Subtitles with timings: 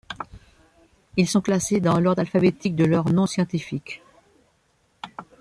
[1.15, 4.01] Ils sont classés dans l'ordre alphabétique de leurs noms scientifiques.